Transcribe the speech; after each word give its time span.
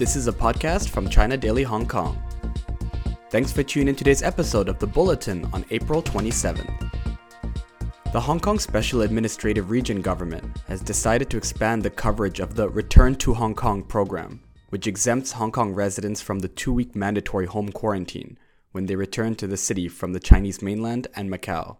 This 0.00 0.16
is 0.16 0.28
a 0.28 0.32
podcast 0.32 0.88
from 0.88 1.10
China 1.10 1.36
Daily 1.36 1.62
Hong 1.62 1.86
Kong. 1.86 2.16
Thanks 3.28 3.52
for 3.52 3.62
tuning 3.62 3.88
in 3.88 3.94
today's 3.94 4.22
episode 4.22 4.70
of 4.70 4.78
The 4.78 4.86
Bulletin 4.86 5.44
on 5.52 5.62
April 5.68 6.02
27th. 6.02 6.90
The 8.10 8.20
Hong 8.20 8.40
Kong 8.40 8.58
Special 8.58 9.02
Administrative 9.02 9.68
Region 9.68 10.00
government 10.00 10.56
has 10.68 10.80
decided 10.80 11.28
to 11.28 11.36
expand 11.36 11.82
the 11.82 11.90
coverage 11.90 12.40
of 12.40 12.54
the 12.54 12.70
Return 12.70 13.14
to 13.16 13.34
Hong 13.34 13.54
Kong 13.54 13.82
program, 13.82 14.40
which 14.70 14.86
exempts 14.86 15.32
Hong 15.32 15.52
Kong 15.52 15.74
residents 15.74 16.22
from 16.22 16.38
the 16.38 16.48
two 16.48 16.72
week 16.72 16.96
mandatory 16.96 17.44
home 17.44 17.68
quarantine 17.68 18.38
when 18.72 18.86
they 18.86 18.96
return 18.96 19.34
to 19.34 19.46
the 19.46 19.58
city 19.58 19.86
from 19.86 20.14
the 20.14 20.18
Chinese 20.18 20.62
mainland 20.62 21.08
and 21.14 21.30
Macau. 21.30 21.76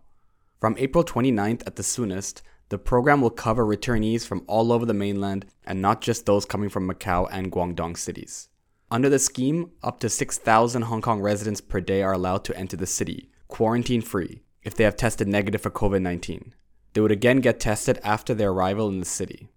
From 0.60 0.76
April 0.76 1.04
29th 1.04 1.66
at 1.66 1.76
the 1.76 1.82
soonest, 1.82 2.42
the 2.70 2.78
program 2.78 3.20
will 3.20 3.30
cover 3.30 3.66
returnees 3.66 4.24
from 4.24 4.44
all 4.46 4.72
over 4.72 4.86
the 4.86 4.94
mainland 4.94 5.44
and 5.64 5.82
not 5.82 6.00
just 6.00 6.24
those 6.24 6.44
coming 6.44 6.68
from 6.68 6.88
Macau 6.88 7.28
and 7.30 7.50
Guangdong 7.50 7.96
cities. 7.96 8.48
Under 8.92 9.08
the 9.08 9.18
scheme, 9.18 9.72
up 9.82 9.98
to 10.00 10.08
6,000 10.08 10.82
Hong 10.82 11.02
Kong 11.02 11.20
residents 11.20 11.60
per 11.60 11.80
day 11.80 12.02
are 12.02 12.12
allowed 12.12 12.44
to 12.44 12.56
enter 12.56 12.76
the 12.76 12.86
city, 12.86 13.28
quarantine 13.48 14.00
free, 14.00 14.42
if 14.62 14.74
they 14.74 14.84
have 14.84 14.96
tested 14.96 15.26
negative 15.26 15.60
for 15.60 15.70
COVID 15.70 16.00
19. 16.00 16.54
They 16.92 17.00
would 17.00 17.10
again 17.10 17.40
get 17.40 17.58
tested 17.58 17.98
after 18.04 18.34
their 18.34 18.50
arrival 18.50 18.88
in 18.88 19.00
the 19.00 19.04
city. 19.04 19.48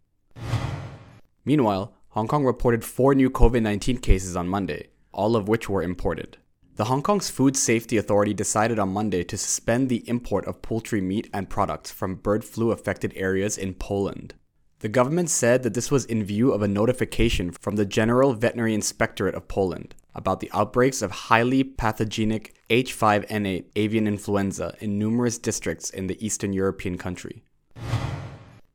Meanwhile, 1.46 1.94
Hong 2.10 2.28
Kong 2.28 2.46
reported 2.46 2.84
four 2.84 3.14
new 3.14 3.30
COVID 3.30 3.62
19 3.62 3.98
cases 3.98 4.36
on 4.36 4.48
Monday, 4.48 4.88
all 5.12 5.36
of 5.36 5.48
which 5.48 5.70
were 5.70 5.84
imported. 5.84 6.38
The 6.76 6.86
Hong 6.86 7.04
Kong's 7.04 7.30
Food 7.30 7.56
Safety 7.56 7.98
Authority 7.98 8.34
decided 8.34 8.80
on 8.80 8.94
Monday 8.94 9.24
to 9.26 9.38
suspend 9.38 9.90
the 9.90 10.04
import 10.10 10.46
of 10.46 10.64
poultry 10.64 11.02
meat 11.02 11.30
and 11.32 11.48
products 11.48 11.92
from 11.92 12.16
bird 12.16 12.44
flu 12.44 12.72
affected 12.72 13.14
areas 13.16 13.60
in 13.60 13.76
Poland. 13.76 14.34
The 14.80 14.90
government 14.90 15.30
said 15.30 15.62
that 15.62 15.76
this 15.76 15.92
was 15.92 16.06
in 16.06 16.24
view 16.24 16.52
of 16.52 16.64
a 16.64 16.68
notification 16.68 17.52
from 17.52 17.76
the 17.76 17.86
General 17.86 18.34
Veterinary 18.34 18.74
Inspectorate 18.74 19.36
of 19.36 19.48
Poland 19.48 19.94
about 20.16 20.40
the 20.40 20.50
outbreaks 20.52 21.04
of 21.04 21.12
highly 21.12 21.64
pathogenic 21.64 22.56
H5N8 22.72 23.66
avian 23.76 24.08
influenza 24.08 24.76
in 24.80 24.98
numerous 24.98 25.38
districts 25.38 25.92
in 25.92 26.08
the 26.08 26.26
Eastern 26.26 26.54
European 26.54 26.98
country. 26.98 27.44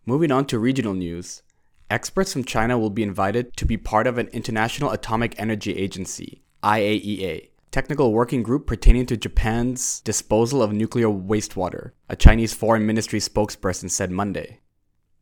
Moving 0.07 0.31
on 0.31 0.47
to 0.47 0.61
regional 0.61 0.95
news, 0.95 1.43
experts 1.91 2.33
from 2.33 2.45
China 2.45 2.79
will 2.79 2.91
be 2.91 3.03
invited 3.03 3.57
to 3.57 3.67
be 3.67 3.77
part 3.77 4.07
of 4.07 4.19
an 4.19 4.29
International 4.29 4.93
Atomic 4.93 5.35
Energy 5.37 5.77
Agency, 5.77 6.43
IAEA, 6.63 7.49
technical 7.71 8.13
working 8.13 8.43
group 8.43 8.67
pertaining 8.67 9.07
to 9.07 9.17
Japan's 9.17 10.01
disposal 10.01 10.63
of 10.63 10.73
nuclear 10.73 11.09
wastewater, 11.09 11.93
a 12.09 12.17
Chinese 12.17 12.55
foreign 12.55 12.87
ministry 12.87 13.21
spokesperson 13.21 13.91
said 13.91 14.11
Monday. 14.11 14.61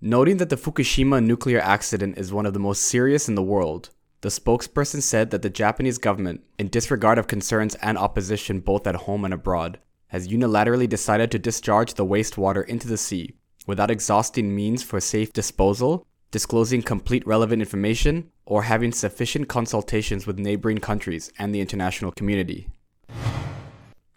Noting 0.00 0.36
that 0.36 0.50
the 0.50 0.56
Fukushima 0.56 1.24
nuclear 1.24 1.60
accident 1.60 2.18
is 2.18 2.32
one 2.32 2.46
of 2.46 2.52
the 2.52 2.60
most 2.60 2.82
serious 2.82 3.28
in 3.28 3.34
the 3.34 3.42
world, 3.42 3.90
the 4.20 4.28
spokesperson 4.28 5.02
said 5.02 5.30
that 5.30 5.42
the 5.42 5.50
Japanese 5.50 5.98
government, 5.98 6.42
in 6.58 6.68
disregard 6.68 7.18
of 7.18 7.26
concerns 7.26 7.74
and 7.76 7.96
opposition 7.96 8.60
both 8.60 8.86
at 8.86 8.96
home 8.96 9.24
and 9.24 9.34
abroad, 9.34 9.78
has 10.08 10.28
unilaterally 10.28 10.88
decided 10.88 11.30
to 11.30 11.38
discharge 11.38 11.94
the 11.94 12.06
wastewater 12.06 12.66
into 12.66 12.88
the 12.88 12.96
sea 12.96 13.34
without 13.66 13.90
exhausting 13.90 14.54
means 14.54 14.82
for 14.82 15.00
safe 15.00 15.32
disposal, 15.32 16.06
disclosing 16.30 16.82
complete 16.82 17.26
relevant 17.26 17.62
information, 17.62 18.30
or 18.44 18.62
having 18.62 18.92
sufficient 18.92 19.48
consultations 19.48 20.26
with 20.26 20.38
neighboring 20.38 20.78
countries 20.78 21.32
and 21.38 21.54
the 21.54 21.60
international 21.60 22.12
community. 22.12 22.68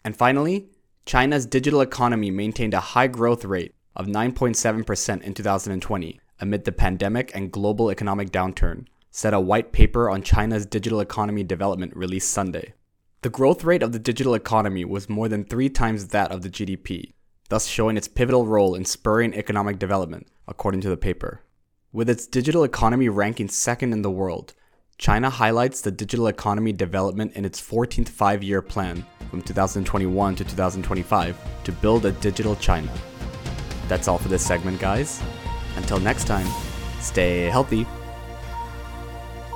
And 0.04 0.16
finally, 0.16 0.68
China's 1.06 1.46
digital 1.46 1.80
economy 1.80 2.30
maintained 2.30 2.74
a 2.74 2.80
high 2.80 3.08
growth 3.08 3.44
rate 3.44 3.74
of 3.96 4.06
9.7% 4.06 5.22
in 5.22 5.34
2020 5.34 6.20
amid 6.40 6.64
the 6.64 6.72
pandemic 6.72 7.30
and 7.34 7.52
global 7.52 7.90
economic 7.90 8.30
downturn, 8.30 8.86
said 9.10 9.34
a 9.34 9.40
white 9.40 9.72
paper 9.72 10.08
on 10.08 10.22
China's 10.22 10.64
digital 10.64 11.00
economy 11.00 11.42
development 11.42 11.94
released 11.96 12.30
Sunday. 12.30 12.72
The 13.22 13.28
growth 13.28 13.64
rate 13.64 13.82
of 13.82 13.92
the 13.92 13.98
digital 13.98 14.34
economy 14.34 14.84
was 14.84 15.10
more 15.10 15.28
than 15.28 15.44
three 15.44 15.68
times 15.68 16.08
that 16.08 16.32
of 16.32 16.40
the 16.42 16.48
GDP, 16.48 17.12
thus 17.50 17.66
showing 17.66 17.96
its 17.96 18.08
pivotal 18.08 18.46
role 18.46 18.74
in 18.74 18.84
spurring 18.84 19.34
economic 19.34 19.78
development, 19.78 20.28
according 20.48 20.80
to 20.82 20.88
the 20.88 20.96
paper. 20.96 21.42
With 21.92 22.08
its 22.08 22.28
digital 22.28 22.62
economy 22.62 23.08
ranking 23.08 23.48
second 23.48 23.92
in 23.92 24.02
the 24.02 24.12
world, 24.12 24.54
China 24.96 25.28
highlights 25.28 25.80
the 25.80 25.90
digital 25.90 26.28
economy 26.28 26.72
development 26.72 27.32
in 27.32 27.44
its 27.44 27.60
14th 27.60 28.08
five 28.08 28.44
year 28.44 28.62
plan 28.62 29.04
from 29.28 29.42
2021 29.42 30.36
to 30.36 30.44
2025 30.44 31.36
to 31.64 31.72
build 31.72 32.06
a 32.06 32.12
digital 32.12 32.54
China. 32.54 32.92
That's 33.88 34.06
all 34.06 34.18
for 34.18 34.28
this 34.28 34.46
segment, 34.46 34.78
guys. 34.78 35.20
Until 35.74 35.98
next 35.98 36.28
time, 36.28 36.46
stay 37.00 37.46
healthy. 37.46 37.84